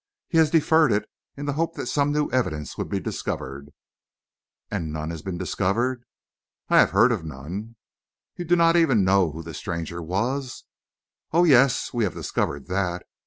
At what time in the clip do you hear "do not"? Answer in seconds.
8.45-8.75